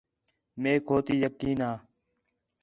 میک 0.61 0.83
ہو 0.91 0.97
تی 1.05 1.15
یقین 1.25 1.57
ہا 1.65 1.71